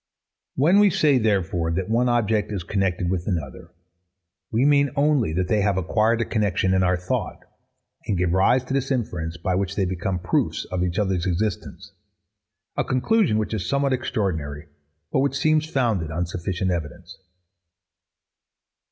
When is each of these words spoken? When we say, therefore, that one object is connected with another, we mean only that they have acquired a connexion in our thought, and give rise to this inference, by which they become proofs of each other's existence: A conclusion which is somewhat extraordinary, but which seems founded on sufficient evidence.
When 0.55 0.79
we 0.79 0.89
say, 0.89 1.19
therefore, 1.19 1.69
that 1.73 1.87
one 1.87 2.09
object 2.09 2.51
is 2.51 2.63
connected 2.63 3.07
with 3.11 3.27
another, 3.27 3.69
we 4.51 4.65
mean 4.65 4.89
only 4.95 5.31
that 5.33 5.47
they 5.47 5.61
have 5.61 5.77
acquired 5.77 6.21
a 6.21 6.25
connexion 6.25 6.73
in 6.73 6.81
our 6.81 6.97
thought, 6.97 7.37
and 8.07 8.17
give 8.17 8.31
rise 8.33 8.63
to 8.63 8.73
this 8.73 8.89
inference, 8.89 9.37
by 9.37 9.53
which 9.53 9.75
they 9.75 9.85
become 9.85 10.17
proofs 10.17 10.65
of 10.71 10.83
each 10.83 10.97
other's 10.97 11.27
existence: 11.27 11.91
A 12.75 12.83
conclusion 12.83 13.37
which 13.37 13.53
is 13.53 13.69
somewhat 13.69 13.93
extraordinary, 13.93 14.65
but 15.11 15.19
which 15.19 15.37
seems 15.37 15.69
founded 15.69 16.09
on 16.09 16.25
sufficient 16.25 16.71
evidence. 16.71 17.19